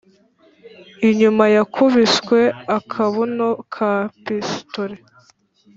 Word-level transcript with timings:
inyuma 1.09 1.43
yakubiswe 1.55 2.39
akabuno 2.77 3.47
ka 3.73 3.91
pisitole 4.23 4.97